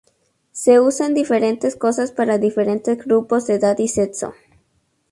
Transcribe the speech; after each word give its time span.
Se 0.51 0.79
usan 0.79 1.13
diferentes 1.13 1.75
cosas 1.75 2.11
para 2.11 2.39
diferentes 2.39 2.97
grupos 3.05 3.45
de 3.45 3.53
edad 3.53 3.77
y 3.77 3.87
sexo. 3.87 4.33